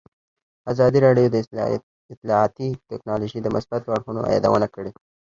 ازادي 0.71 0.99
راډیو 1.05 1.27
د 1.31 1.35
اطلاعاتی 2.13 2.69
تکنالوژي 2.91 3.39
د 3.41 3.47
مثبتو 3.55 3.93
اړخونو 3.95 4.21
یادونه 4.35 4.67
کړې. 4.75 4.91